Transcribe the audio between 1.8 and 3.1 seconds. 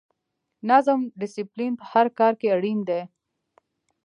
هر کار کې اړین دی.